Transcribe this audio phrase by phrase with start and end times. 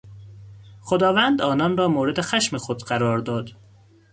[0.81, 3.49] خداوند آنان را مورد خشم خود قرار داد.